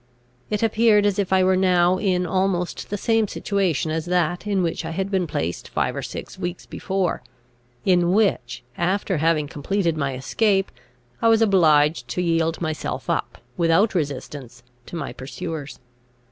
It 0.49 0.63
appeared 0.63 1.05
as 1.05 1.19
if 1.19 1.31
I 1.31 1.43
were 1.43 1.55
now 1.55 1.97
in 1.99 2.25
almost 2.25 2.89
the 2.89 2.97
same 2.97 3.27
situation 3.27 3.91
as 3.91 4.05
that 4.07 4.47
in 4.47 4.63
which 4.63 4.83
I 4.83 4.89
had 4.89 5.11
been 5.11 5.27
placed 5.27 5.69
five 5.69 5.95
or 5.95 6.01
six 6.01 6.39
weeks 6.39 6.65
before, 6.65 7.21
in 7.85 8.11
which, 8.11 8.63
after 8.79 9.17
having 9.17 9.47
completed 9.47 9.95
my 9.95 10.15
escape, 10.15 10.71
I 11.21 11.27
was 11.27 11.43
obliged 11.43 12.07
to 12.07 12.21
yield 12.23 12.59
myself 12.61 13.11
up, 13.11 13.37
without 13.57 13.93
resistance, 13.93 14.63
to 14.87 14.95
my 14.95 15.13
pursuers. 15.13 15.79